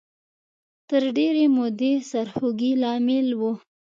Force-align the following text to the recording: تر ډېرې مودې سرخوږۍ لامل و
تر 0.89 1.03
ډېرې 1.17 1.45
مودې 1.55 1.93
سرخوږۍ 2.09 2.71
لامل 2.81 3.27
و 3.39 3.41